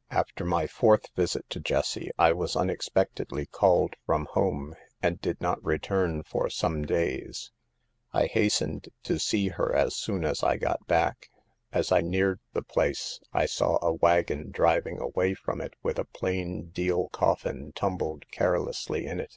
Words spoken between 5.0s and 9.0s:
and did not re turn for some days. I hastened